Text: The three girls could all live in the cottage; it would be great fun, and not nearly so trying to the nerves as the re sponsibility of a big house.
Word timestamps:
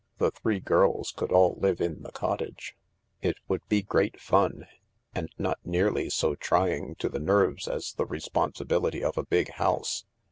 The 0.17 0.31
three 0.31 0.59
girls 0.59 1.13
could 1.15 1.31
all 1.31 1.59
live 1.59 1.79
in 1.79 2.01
the 2.01 2.11
cottage; 2.11 2.75
it 3.21 3.37
would 3.47 3.61
be 3.69 3.83
great 3.83 4.19
fun, 4.19 4.65
and 5.13 5.29
not 5.37 5.59
nearly 5.63 6.09
so 6.09 6.33
trying 6.33 6.95
to 6.95 7.07
the 7.07 7.19
nerves 7.19 7.67
as 7.67 7.93
the 7.93 8.07
re 8.07 8.19
sponsibility 8.19 9.03
of 9.03 9.15
a 9.15 9.23
big 9.27 9.51
house. 9.51 10.05